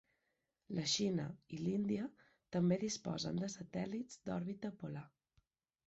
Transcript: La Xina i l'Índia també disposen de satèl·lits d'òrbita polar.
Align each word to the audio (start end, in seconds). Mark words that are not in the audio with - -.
La 0.77 0.85
Xina 0.93 1.25
i 1.57 1.59
l'Índia 1.65 2.09
també 2.57 2.79
disposen 2.87 3.41
de 3.45 3.53
satèl·lits 3.61 4.21
d'òrbita 4.27 4.77
polar. 4.83 5.07